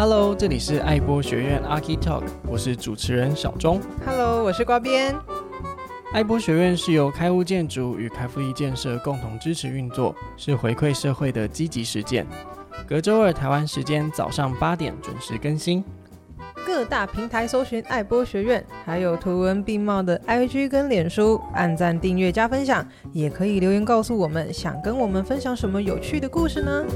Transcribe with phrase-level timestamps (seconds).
[0.00, 3.78] Hello，这里是爱播学院 Archi Talk，我是主持人小钟。
[4.06, 5.14] Hello，我是瓜边。
[6.14, 12.26] 爱播学院是由开物建筑与凯福利建设共同支持运作，是回馈社会的积极实践。
[12.88, 15.84] 隔周二台湾时间早上八点准时更新。
[16.64, 22.82] 各大平台搜寻爱播学院，还有图文并茂的 IG 跟脸书，按赞、订阅、加分享，
[23.12, 26.86] 也可以留言告诉我们，想跟我们分享什么有趣的故事呢？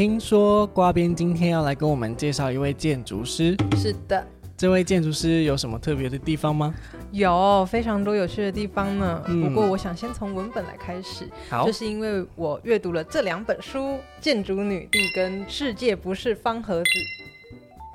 [0.00, 3.54] 听说瓜边今天要来跟我们介绍一位建筑师。
[3.76, 6.74] 是的，这位建筑师有什么特别的地方吗？
[7.12, 9.22] 有非常多有趣的地方呢。
[9.28, 13.78] 嗯、不过我想先从文本来开始，好，就是因为我阅读了这两本书，
[14.22, 16.90] 《建筑女帝》跟《世界不是方盒子》。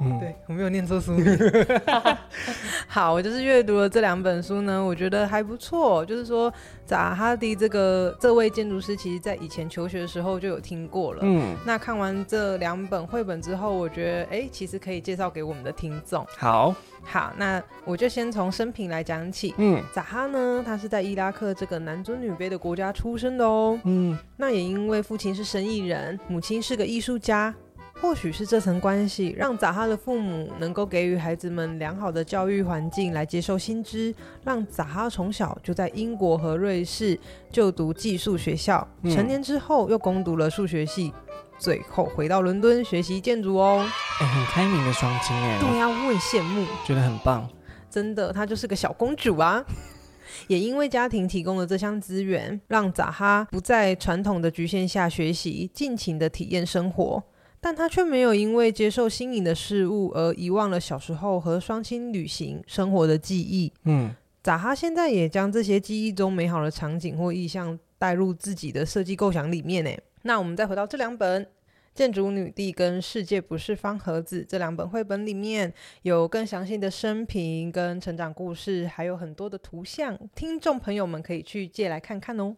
[0.01, 1.25] 嗯，对，我没有念错书名。
[2.85, 6.05] 好，我就是阅读了这两本书呢，我觉得还不错。
[6.05, 6.53] 就是说，
[6.85, 11.19] 扎哈迪这个这位建筑师，其实在以前求学的时候就有听过了。
[11.23, 16.25] 嗯，那看完这两本绘本之后，我觉得，哎，其实可以介绍给我们的听众。
[16.37, 19.55] 好，好，那我就先从生平来讲起。
[19.57, 23.79] 嗯，扎哈呢，他是在伊拉克这个男尊女卑的国家出生的哦。
[23.85, 27.55] 嗯，那也因为父亲是生意人，母亲是个艺术家。
[28.01, 37.17] 或许是这层关系，让扎哈的父母能够给予孩子们良好的教育环境来接受新知，让扎哈从小就在英国和瑞士
[37.49, 41.11] 就读寄宿学校，嗯、成年之后又攻读了数学系，
[41.57, 43.83] 最后回到伦敦学习建筑哦。
[44.19, 45.59] 哎、欸，很开明的双亲哎。
[45.59, 47.49] 对呀、啊，我很羡慕，觉得很棒。
[47.89, 49.63] 真的，她就是个小公主啊。
[50.47, 57.23] 也因为家庭提供了这项资源，让扎哈不在传统的局限下学习，尽情的体验生活。
[57.65, 63.73] 但他却没有因为接受新颖的事物而遗忘了小时候和双亲旅行生活的记忆。
[63.85, 64.13] 嗯，
[64.43, 69.83] 扎哈现在也将这些记忆中美好的场景或意象带入自己的设计构想里面。
[69.83, 69.89] 呢，
[70.21, 71.43] 那我们再回到这两本
[71.95, 82.55] 《建筑女帝》跟《世界不是方盒子》这两本绘本里面，有更详细的生平跟成长故事，还有很多的图像，听众朋友们可以去借来看看哦。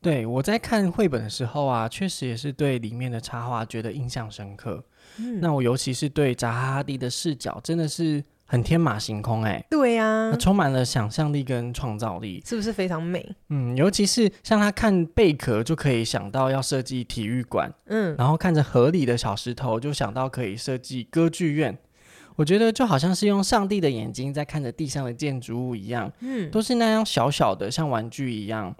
[0.00, 4.84] 对，我在看绘本的时候啊，确实也是对里面的插画觉得印象深刻。
[5.18, 9.64] 嗯，那我尤其是对扎哈哈迪的视角，真的是很天马行空哎。
[9.68, 13.34] 对呀，充满了想象力跟创造力，是不是非常美？
[13.48, 21.76] 嗯，尤其是像他看贝壳就可以想到要设计体育馆，嗯，然后看着河里的小石头就想到可以设计歌剧院。
[22.36, 28.72] 我觉得就好像是用上帝的眼睛在看着地上的建筑物一样，嗯，都是那样小小的，像玩具一样。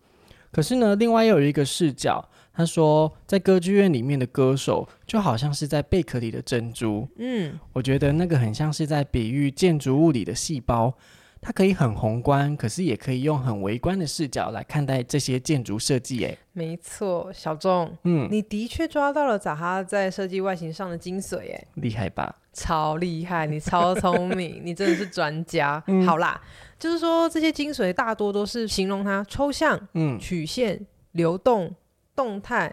[0.51, 7.07] 可是呢，另外又有一个视角，他说，在歌剧院里面的歌手就好像是在贝壳里的珍珠。
[7.19, 10.95] 嗯，我觉得那个很像是在比喻建筑物里的细胞，
[11.41, 16.25] 它可以很宏观，可是也可以用很微观的视角来看待这些建筑设计。
[16.25, 21.53] 哎，没错，小众，嗯，你的确抓到了扎哈在设计外形上的精髓。
[21.53, 22.35] 哎，厉害吧？
[22.59, 25.83] 超厉害，你超聪明，你真的是专家。
[25.87, 26.41] 嗯、好啦。
[26.79, 30.81] 就是说，这些精髓大多都是形容它抽象、嗯，曲线、
[31.13, 31.75] 流动、
[32.15, 32.73] 动态、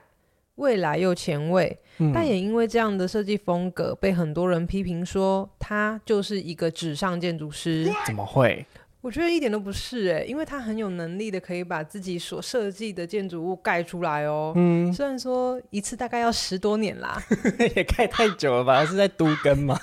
[0.56, 1.78] 未来又前卫。
[1.98, 7.92] 嗯、但也因为这样的设计风格，被很多人批评说他就是一个纸上建筑师。
[8.06, 8.66] 怎么会？
[9.06, 14.52] 我觉得一点都不是哎，因为他很有能力的，可以把自己所设计的建筑物盖出来哦。
[14.56, 17.22] 嗯，虽然说一次大概要十多年啦，
[17.76, 18.84] 也盖太久了吧？
[18.84, 19.80] 是在都根吗？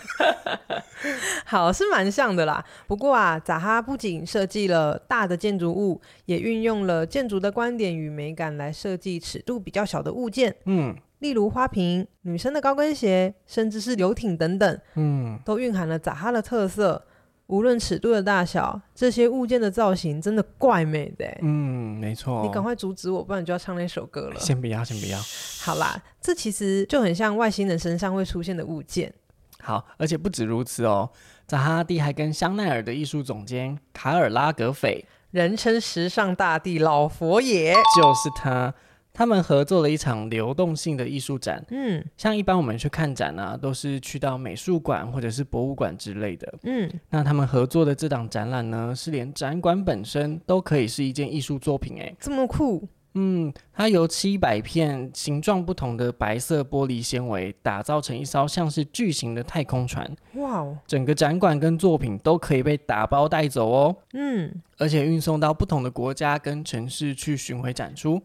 [1.47, 2.65] 好，是蛮像的啦。
[2.88, 10.53] 不过啊，扎哈不仅设计了大的建筑物，也运用了建筑的观点与美感来设计尺度比较小的物件。
[10.65, 14.81] 嗯，例如花瓶、女生的高跟鞋，甚至是游艇等等。
[14.97, 17.05] 嗯，都蕴含了扎哈的特色。
[17.53, 21.27] 无论尺度的大小，这些物件的造型真的怪美的。
[21.43, 22.41] 嗯，没错。
[22.43, 24.41] 你赶快阻止我，不然你就要唱那首歌了。
[24.41, 25.19] 先不要，先不要。
[25.61, 29.12] 好啦，这其实就很像外星人身上会出现的物件。
[29.61, 31.11] 好，而且不止如此哦。
[31.47, 38.73] 扎哈蒂还跟香奈儿的艺术总监卡尔拉格斐，人称时尚大帝老佛爷，就是他。
[39.14, 68.23] 他们合作了一场流动性的艺术展，嗯，像一般我们去看展啊，都是去到美术馆或者是博物馆之类的，嗯，那他们合作的这档展览呢，是连展馆本身都可以是一件艺术作品，哎，这么酷，嗯，它由七百片形状不同的白色玻璃纤维打造成一艘像是巨型的太空船，哇哦，整个展馆跟作品都可以被打包带走哦，嗯，而且运送到不同的国家跟城市去巡回展出。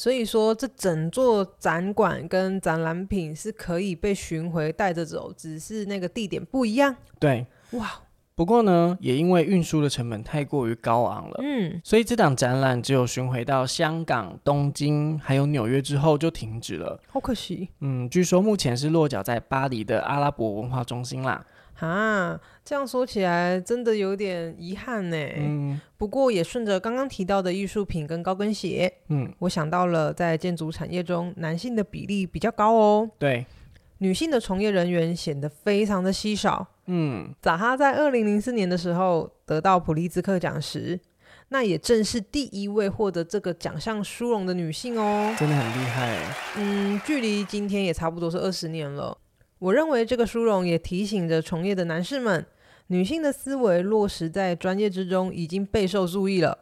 [0.00, 6.96] 所以说，这整座展馆跟展览品是可以被巡回带着走，只是那个地点不一样。
[7.18, 8.00] 对，哇，
[8.34, 17.68] 不过呢，也因为运输的成本太过于高昂了，嗯，所以这档展览只有巡回到香港、东京还有纽约之后就停止了，好可惜。
[17.80, 21.44] 嗯，据说目前是落脚在巴黎的阿拉伯文化中心啦。
[21.86, 25.16] 啊，这样说起来真的有点遗憾呢。
[25.36, 33.10] 嗯，不过也顺着刚刚提到的艺术品跟高跟鞋，嗯，我想到了在建筑产业中，男性的比例比较高哦。
[33.18, 33.46] 对，
[33.98, 36.66] 女性的从业人员显得非常的稀少。
[36.86, 41.00] 嗯，扎哈在二零零四年的时候得到普利兹克奖时，
[41.48, 45.34] 那也正是第一位获得这个奖项殊荣的女性哦。
[45.38, 46.18] 真的很厉害。
[46.56, 49.16] 嗯，距离今天也差不多是二十年了。
[49.60, 52.44] 我认为这个殊荣也提醒着从业的男士们，
[52.86, 56.56] 女性的思维落实在专业之中已经备受注意了，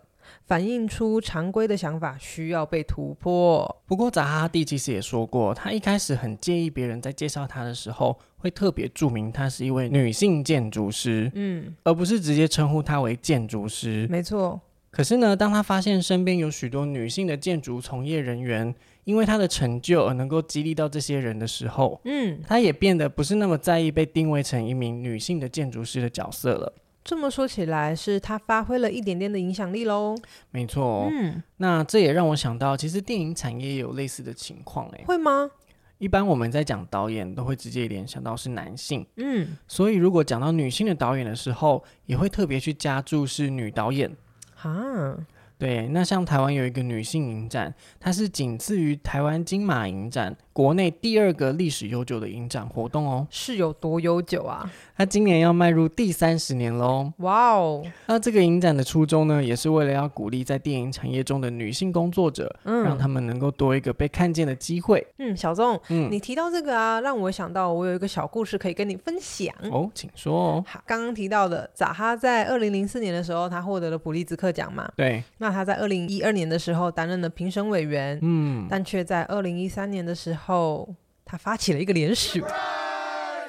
[0.47, 3.83] 反映出常规的想法需要被突破。
[3.87, 14.09] 不过扎哈蒂其实也说过，他一开始很介意别人在介绍他的时候会特别注明他是一位女性建筑师，嗯，而不是直接称呼他为建筑师。
[14.11, 14.61] 没错。
[14.91, 18.75] 可是呢，当他发现身边有许多女性的建筑从业人员，
[19.09, 26.71] 因为他的成就而能够激励到这些人的时候，嗯，他也变得不是那么在意被定位成一名女性的建筑师的角色了。
[27.03, 30.15] 这么说起来，是他发挥了一点点的影响力喽。
[30.51, 35.51] 没错，嗯，那这也让我想到，其实电影产业也有类似的情况，哎，会吗？
[35.97, 44.15] 一般我们在讲导演，都会直接联想到是男性，嗯，所以如果讲到女性的导演的时候，也会特别去加注是女导演，
[44.55, 45.17] 哈。
[45.59, 53.27] 对，那像台湾有一个女性影展，它是仅次于台湾金马影展，国内第二个历史悠久的影展活动哦。
[53.29, 54.71] 是有多悠久啊？
[54.99, 57.13] 它今年要迈入第三十年喽！
[57.19, 57.87] 哇哦！
[58.07, 65.07] 那这个影展的初衷呢，也是为了要鼓励在电影产业中的女性工作者，嗯，让他们能够多一个被看见的机会。
[65.19, 70.65] 嗯，小钟，嗯，你提到这个啊，让我想到我有一个小故事可以跟你分享哦，请说哦。
[70.67, 74.91] 好，刚刚提到的扎哈在二零零四年的时候，他获得了普利兹克奖嘛？
[74.97, 75.23] 对。
[75.39, 80.93] 那他在二零一二年的时候担任了评审委员，嗯，但却在二零一三年的时候，
[81.25, 82.41] 他发起了一个联署。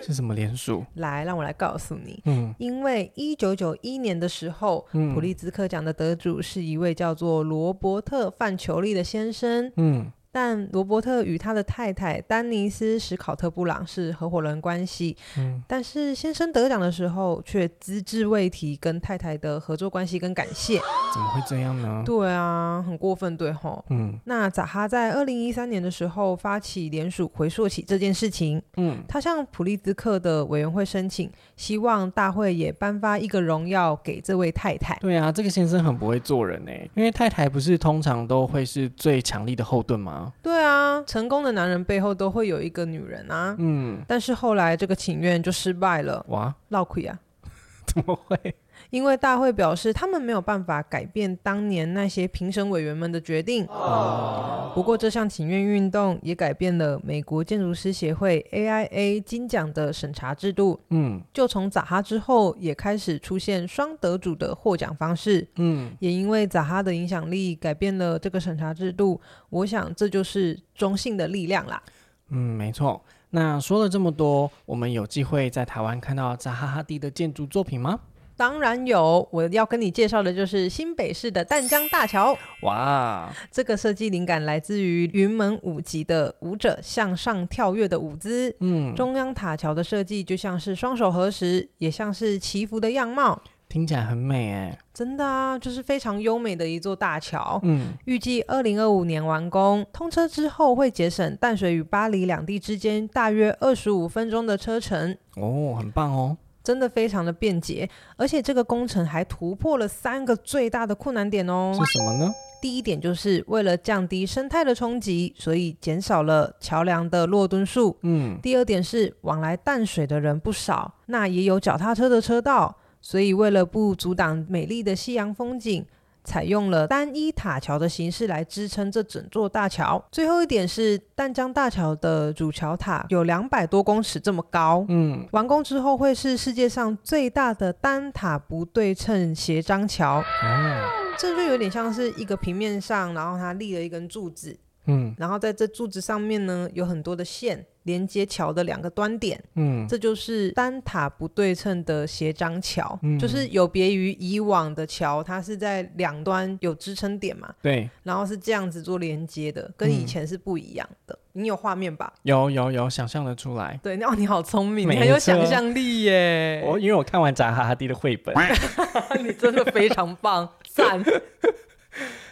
[0.10, 0.84] 是什么联署？
[0.96, 2.20] 来，让我来告诉你。
[2.26, 9.72] 嗯，因为一九九一年的时候，嗯，普利兹克奖的得主是一位叫做罗伯特·范裘利的先生。
[9.78, 10.12] 嗯。
[10.32, 20.80] 但罗伯特与他的太太丹尼斯·史考特·布朗是合伙人关系，嗯，但是先生得奖的时候却只字未提跟太太的合作关系跟感谢，
[21.14, 22.04] 怎么会这样呢？
[22.06, 34.96] 对啊，很过分，对吼，嗯，那扎哈在二零一三年的时候发起联署回溯起这件事情，嗯，他向普利兹克的委员会申请，希望大会也颁发一个荣耀给这位太太。
[35.00, 40.19] 对啊，这个先生很不会做人哎，因为太太不是通常都会是最强力的后盾吗？
[40.42, 43.56] 对啊，成功的男人背后都会有一个女人啊。
[43.60, 46.26] 嗯，但是后来这个请愿就失败了。
[46.30, 47.18] 哇，闹亏啊？
[47.86, 48.56] 怎么会？
[48.90, 53.66] 因为大会表示他们没有办法改变当年那些评审委员们的决定。
[53.68, 54.72] 哦。
[54.76, 60.80] 不过这项请愿运动也改变了美国建筑师协会 AIA 金奖的审查制度。
[60.90, 61.22] 嗯。
[61.34, 65.48] 就从扎哈之后，也开始出现双得主的获奖方式。
[65.56, 65.92] 嗯。
[66.00, 69.20] 也因为扎哈的影响力，改变了这个审查制度。
[69.50, 71.82] 我想这就是中性的力量啦。
[72.30, 73.02] 嗯，没错。
[73.32, 78.00] 那说了这么多，我们有机会在台湾看到扎哈·哈迪的建筑作品吗？
[78.40, 82.34] 当然有，我要跟你介绍的就是新北市的淡江大桥。
[82.62, 88.56] 哇，这个设计灵感来自于云门舞集的舞者向上跳跃的舞姿。
[88.62, 94.80] 嗯，中央塔桥的设计就像是双手合十，也像是祈福的样貌，听起来很美哎。
[94.94, 97.60] 真的啊，就是非常优美的一座大桥。
[97.64, 105.18] 嗯，预计二零二五年完工，通车之后会节省淡水与巴黎两地之间大约二十五分钟的车程。
[105.36, 106.38] 哦，很棒哦。
[106.70, 111.74] 真的非常的便捷，而且这个工程还突破了三个最大的困难点哦。
[111.74, 112.32] 是什么呢？
[112.62, 117.98] 第一点就是为了降低生态的冲击，所以减少了桥梁的落墩数。
[118.04, 118.38] 嗯。
[118.40, 125.84] 第二点是往来淡水的人不少，那也有脚踏车的车道，所以为了不阻挡美丽的夕阳风景。
[126.24, 130.04] 采用了单一塔桥的形式来支撑这整座大桥。
[130.12, 140.20] 最后一点是淡江大桥的主桥塔有两百多公尺这么高，嗯，完工之后会是世界上最大的单塔不对称斜张桥。
[140.20, 144.58] 哦，这就有点像是一个平面上，然后它立了一根柱子。
[144.90, 161.18] 嗯，然后在这柱子上面呢，有很多的线连接桥的两个端点，嗯，这就是单塔不对称的斜张桥，嗯，就是有别于以往的桥，它是在两端有支撑点嘛，对，然后是这样子做连接的，跟以前是不一样的。
[161.34, 162.12] 嗯、你有画面吧？
[162.24, 163.80] 有有有，想象的出来。
[163.82, 166.64] 对，那、哦、你好聪明，你很有想象力耶。
[166.66, 168.36] 我因为我看完扎哈哈蒂的绘本，
[169.24, 171.04] 你真的非常棒，赞。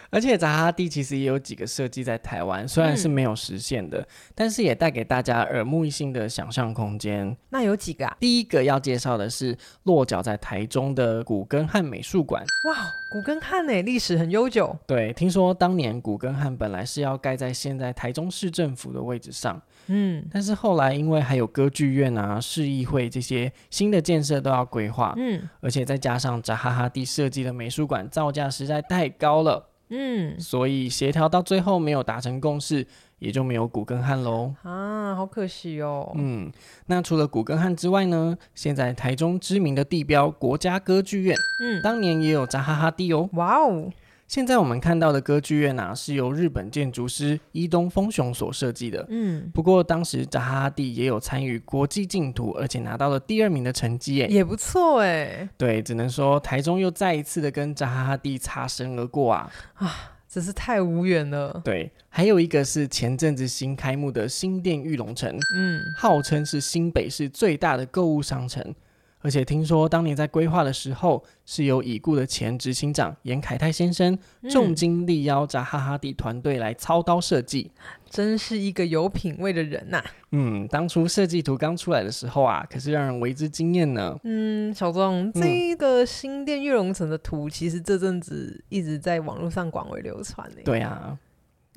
[0.09, 7.35] 而且扎哈哈蒂其实也有几个设计在台湾，虽然是没有实现的，嗯、但是也带给大家耳目一新的想象空间。
[7.49, 8.15] 那有几个啊？
[8.19, 12.43] 第一个要介绍的是落脚在台中的古根汉美术馆。
[12.65, 12.75] 哇，
[13.11, 14.77] 古根汉呢，历史很悠久。
[14.85, 29.69] 对，听说当年古根汉本来是要盖在现在台中市政府的位置上，嗯，但是后来因为还有歌剧院啊、市议会这些新的建设都要规划，嗯，而且再加上扎哈哈蒂设计的美术馆造价实在太高了。
[29.89, 32.85] 嗯，所以协调到最后没有达成共识，
[33.19, 34.53] 也就没有古根汉喽。
[34.63, 36.11] 啊，好可惜哦。
[36.15, 36.51] 嗯，
[36.87, 38.37] 那除了古根汉之外呢？
[38.53, 43.29] 现在台中知名的地标国家歌剧院，嗯，当年也有扎哈哈地哦。
[43.33, 43.89] 哇哦。
[44.27, 49.05] 现在我们看到的歌剧院啊，是由日本建筑师伊东丰雄所设计的。
[49.07, 55.47] 嗯，不过当时扎哈哈蒂也有参与国际竞图，而且拿到了第二名的成绩，哎，也不错哎。
[55.57, 59.49] 对，只能说台中又再一次的跟扎哈哈蒂擦身而过啊！
[59.75, 61.61] 啊，真是太无缘了。
[61.63, 68.75] 对，还有一个是前阵子新开幕的新店玉龙城，嗯，号称是新北市最大的购物商城。
[69.21, 74.17] 而且听说当年在规划的时候，是由已故的前执行长严凯泰先生
[74.49, 77.71] 重金力邀扎哈哈蒂团队来操刀设计，
[78.09, 80.05] 真是一个有品味的人呐、啊。
[80.31, 84.15] 嗯，当初设计图刚出来的时候啊，可是让人为之惊艳呢。
[84.23, 90.57] 嗯，小庄，这一个新店玉龙城的图，其实这阵子一直在网络上广为流传呢。
[90.63, 91.17] 对啊。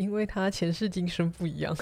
[0.00, 1.76] 因为他前世今生不一样，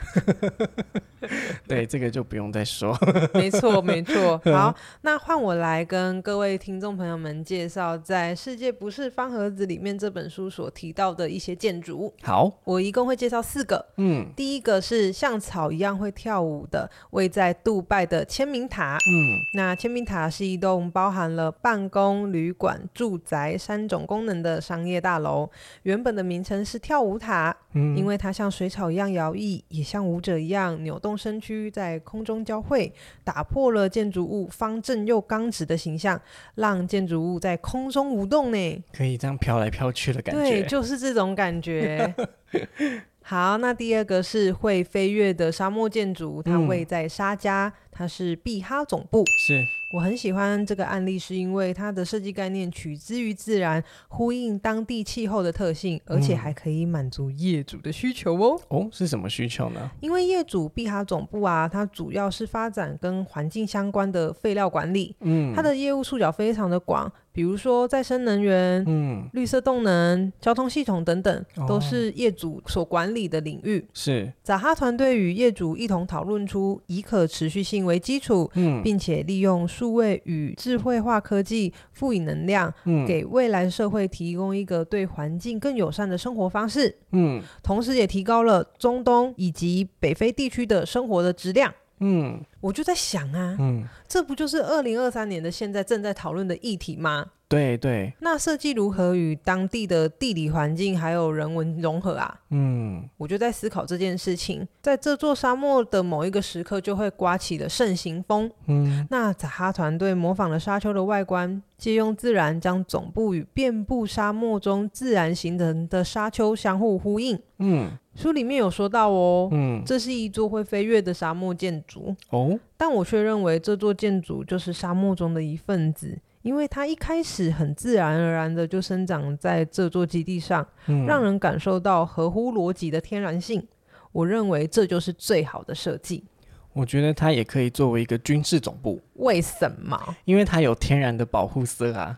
[1.68, 2.92] 对，这个就不用再说。
[3.32, 4.37] 没错，没错。
[4.52, 12.12] 好，那换我来跟各位听众朋友们介绍，在《世界不是方盒子》里面这本书所提到的一些建筑。
[12.20, 13.87] 好，我一共会介绍四个。
[13.98, 18.96] 嗯，第一个是像草一样会跳舞的，位在杜拜的签名塔。
[18.96, 25.48] 嗯，那签名塔是一栋包含了办公、旅馆、住宅三种功能的商业大楼。
[25.84, 27.56] 原本的名称是跳舞塔。
[27.75, 32.92] 嗯，因为它像水草一样摇曳，也像舞者一样扭动身躯，在空中交汇，
[33.24, 36.20] 打破了建筑物方正又刚直的形象，
[36.54, 38.84] 让建筑物在空中舞动呢。
[38.92, 40.40] 可以这样飘来飘去的感觉。
[40.40, 42.14] 对，就是这种感觉。
[43.20, 49.25] 好，那第二个是会飞跃的沙漠建筑，它位在沙加，它是毕哈总部。
[49.45, 49.67] 是。
[49.90, 58.61] 我很喜欢这个案例，是因为它的设计概念取之于自然，呼应当地气候的特性，而且还可以满足业主的需求哦。
[58.69, 59.90] 哦，是什么需求呢？
[60.00, 67.11] 因为业主毕哈总部啊，它主要是发展跟环境相关的废料管理，嗯，它的业务触角非常的广。
[67.31, 73.87] 比如说再生能源、嗯、绿色动能、交通系统等等，都是业主所管理的领域。
[73.95, 86.95] 是扎哈团队与业主一同讨论出以可持续性为基础，嗯，并且利用数位与智慧化科技赋予能量，嗯，给未来社会提供一个对环境更友善的生活方式。
[87.11, 91.75] 嗯，同时也提高了中东以及北非地区的生活的质量。
[92.00, 97.26] 嗯，我就在想啊，嗯，这不就是二零二三年的现在正在讨论的议题吗？
[97.49, 102.38] 对对，那设计如何与当地的地理环境还有人文融合啊？
[102.50, 104.69] 嗯，我就在思考这件事情。
[104.83, 108.50] 在这座沙漠的某一个时刻，就会刮起了盛行风。
[108.67, 117.40] 嗯，那扎哈团队模仿了沙丘的外观，借用自然将总部与遍布沙漠中自然形成的沙丘相互呼应。
[117.61, 122.16] 嗯，书里面有说到哦，嗯，这是一座会飞跃的沙漠建筑。
[122.30, 126.18] 哦，但我却认为这座建筑就是沙漠中的一份子。
[126.42, 133.64] 因为它一开始很自然而然的就生长在这座基地上，嗯，让人感受到合乎逻辑的天然性。
[134.10, 136.25] 我认为这就是最好的设计。
[136.72, 139.00] 我觉得它也可以作为一个军事总部。
[139.14, 140.00] 为什么？
[140.25, 142.16] 因为它有天然的保护色啊，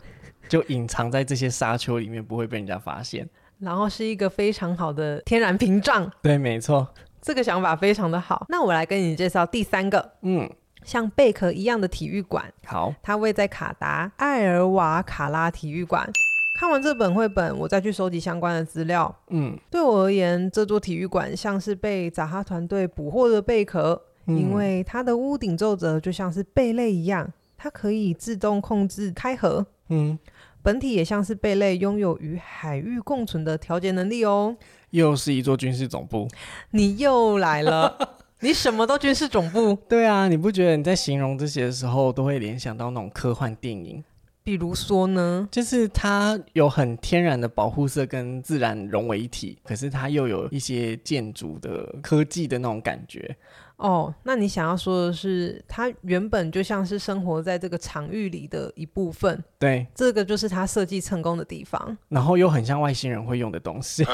[0.49, 3.27] 就隐藏在这些沙丘里面，不会被人家发现。
[3.61, 6.11] 然后是一个非常好的天然屏障。
[6.21, 6.87] 对，没错。
[7.21, 8.45] 这个想法非常的好。
[8.49, 10.11] 那我来跟你介绍第三个。
[10.23, 10.49] 嗯。
[10.83, 16.09] 像贝壳一样的体育馆，好，它位在卡达艾尔瓦卡拉体育馆。
[16.57, 19.15] 看完这本绘本，我再去收集相关的资料。
[19.29, 29.63] 嗯，对我而言，这座体育馆像是被扎哈团队捕获的贝壳，嗯，因为它的屋顶皱褶就像是贝类一样，它可以自动控制开合。
[29.89, 30.17] 嗯，
[30.63, 34.55] 本体也像是贝类，拥有与海域共存的调节能力哦。
[34.91, 36.27] 又是一座军事总部，
[36.71, 39.77] 你又来了， 你什么都军事总部？
[39.87, 44.03] 对啊，你不觉得你在形容这些的时候，都会联想到那种科幻电影？
[44.43, 53.35] 比如说呢，就是它有很天然的保护色跟自然融为一体，可是它又有一些建筑的科技的那种感觉。
[53.81, 59.43] 哦，那你想要说的是，它原本就像是生活在这个场域里的一部分。
[59.57, 61.97] 对，这个就是它设计成功的地方。
[62.09, 64.05] 然后又很像外星人会用的东西。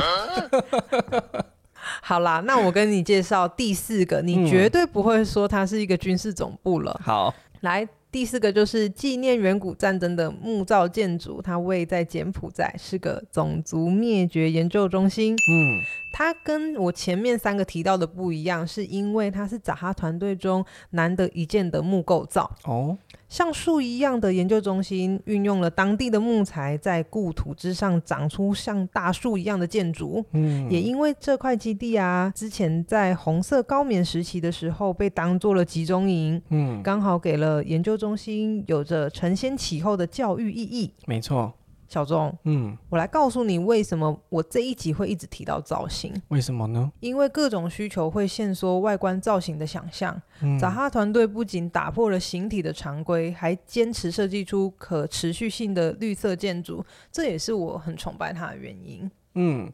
[2.01, 6.95] 好啦，那我跟你介绍第四个，你绝对不会说它是一个军事总部了。
[7.01, 7.87] 嗯、好，来。
[8.09, 15.35] 第四个就是纪念远古战争的木造建筑，它位在柬埔寨，是个种族灭绝研究中心。
[15.35, 15.77] 嗯，
[16.17, 22.49] 它跟我前面三个提到的不一样，是因为它是扎哈团队中难得一见的木构造。
[22.63, 22.97] 哦。
[23.29, 30.25] 像树一样的研究中心，运用了当地的木材，在故土之上长出像大树一样的建筑。
[30.31, 36.41] 嗯，也因为这块基地啊，之前在红色高棉时期的时候被当做了集中营。
[36.49, 40.91] 嗯，刚好给了研究中心有着承先启后的教育意义。
[41.05, 41.53] 没错。
[41.87, 46.13] 小钟，嗯，我来告诉你为什么我这一集会一直提到造型。
[46.27, 46.91] 为什么呢？
[46.99, 50.21] 因为各种需求会限缩外观造型的想象。
[50.41, 59.09] 嗯，扎哈团队不仅打破了形体的常规，还坚持设计出可持续性的绿色建筑，这也是我很崇拜他的原因。
[59.35, 59.71] 嗯，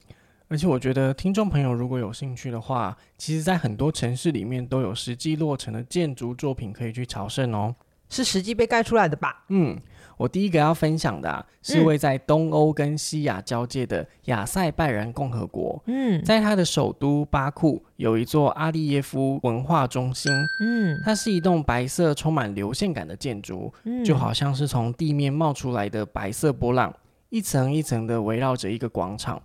[0.47, 7.75] 而且我觉得听众朋友如果有兴趣的话，其实在很多城市里面都有实际落成的建筑作品可以去朝圣哦。
[8.09, 9.45] 是实际被盖出来的吧？
[9.49, 9.75] 嗯。
[10.23, 15.83] 我第一个要分享的啊，是位在东欧跟西亚交界的亚塞拜然共和国。
[15.87, 20.31] 嗯，在它的首都巴库有一座阿利耶夫文化中心。
[20.61, 23.73] 嗯，它是一栋白色、充满流线感的建筑，
[24.05, 26.95] 就好像是从地面冒出来的白色波浪，
[27.27, 29.41] 一层一层的围绕着一个广场。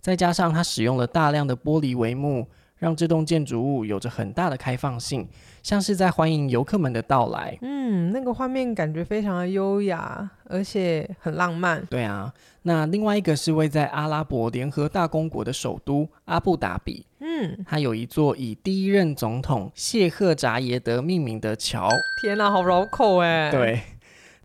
[0.00, 2.46] 再加上它使用了大量的玻璃帷幕。
[2.82, 5.24] 让这栋建筑物有着很大的开放性，
[5.62, 7.56] 像是在欢迎游客们的到来。
[7.62, 11.86] 嗯，那个画面感觉非常的优雅，而且很浪漫。
[11.86, 17.06] 对啊，那另外一个是位在阿拉伯联合大公国的首都阿布达比。
[17.20, 21.88] 嗯，它有一座以第一任总统谢赫扎耶德命名的桥。
[22.20, 23.48] 天哪，好绕口哎！
[23.52, 23.80] 对，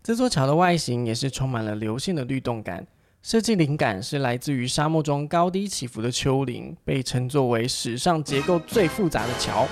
[0.00, 2.86] 这座桥的外形也是充满了流线的律动感。
[3.20, 9.66] 设计灵感是来自于沙漠中高低起伏的丘陵，被称作为史上结构最复杂的桥。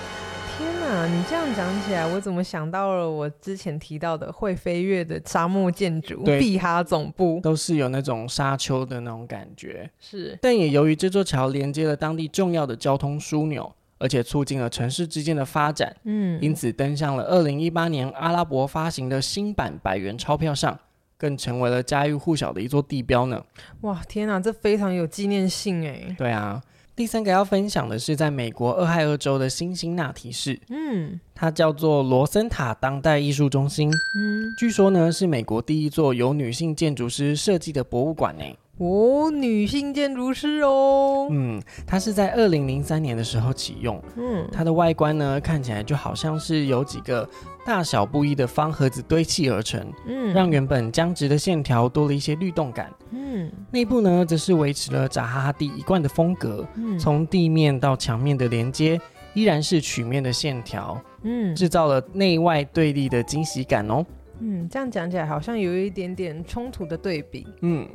[0.58, 9.90] 天哪，你这样讲起来，我怎么想到了我之前提到的会飞跃的沙漠建筑——毕哈总部，都是有那种沙丘的那种感觉。
[10.00, 20.78] 是，但也由于这座桥连接了当地重要的交通枢纽，而且促进了城市之间的发展，嗯，因此登上了二零一八年阿拉伯发行的新版百元钞票上。
[21.18, 23.42] 更成为了家喻户晓的一座地标呢！
[23.82, 26.14] 哇，天哪，这非常有纪念性哎！
[26.18, 26.62] 对啊，
[26.94, 38.44] 第三个要分享的是在美国俄亥俄州的辛辛那提市，嗯，它叫做罗森塔当代艺术中心，嗯，据说呢是美国第一座由女性建筑师设计的博物馆呢。
[38.78, 47.26] 哦，女性建筑师哦，嗯，它是在二零零三年的时候启用，嗯，它的外观呢看起来就好像是由几个
[47.64, 59.00] 大小不一的方盒子堆砌而成，嗯，让原本僵直的线条多了一些律动感，嗯，内部呢则是维持了扎哈哈蒂一贯的风格，嗯，从地面到墙面的连接
[59.32, 64.04] 依然是曲面的线条，嗯，制造了内外对立的惊喜感哦，
[64.40, 67.88] 嗯，这样讲起来好像有一点点冲突的对比，嗯。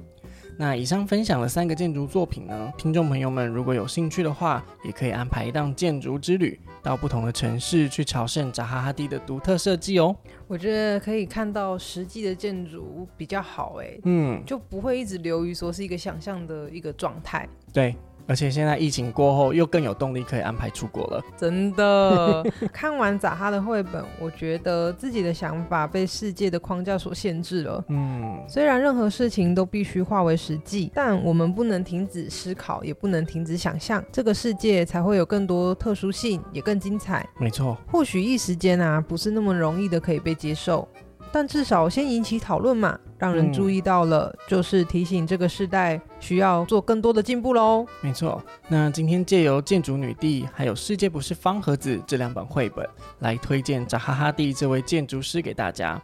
[0.61, 10.15] 那以上分享的三个建筑作品呢，听众朋友们如果有兴趣的话，也可以安排一趟建筑之旅，到不同的城市去朝圣扎哈哈蒂的独特设计哦。
[10.47, 17.49] 我觉得可以看到实际的建筑比较好，哎，嗯，就不会一直流于说是一个想象的一个状态。
[17.73, 17.95] 对。
[18.27, 21.21] 而且现在疫情过后，又更有动力可以安排出国了。
[21.37, 27.83] 真的， 看完扎哈的绘本，我觉得自己的想法被世界的框架所限制了。
[27.89, 37.27] 嗯，虽然任何事情都必须化为实际，但我们不能停止思考，也不能停止想象，这个世界才会有更多特殊性，也更精彩。
[37.37, 40.87] 没错，或许一时间啊，不是那么容易的可以被接受。
[41.31, 47.85] 但至少先引起讨论嘛，让人注意到了，嗯、就是提醒这个时代需要做更多的进步喽。
[48.01, 52.85] 没错，那今天借由《建筑女帝》还有《世界不是方盒子》这两本绘本，
[53.19, 56.01] 来推荐扎哈哈蒂这位建筑师给大家，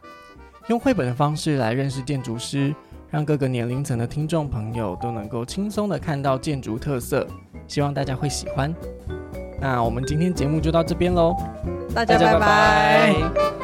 [0.67, 2.73] 用绘本的方式来认识建筑师，
[3.09, 7.27] 让各个年龄层的听众朋友都能够轻松的看到建筑特色，
[7.67, 8.73] 希望大家会喜欢。
[9.59, 11.35] 那我们今天节目就到这边喽，
[11.93, 13.56] 大家拜拜。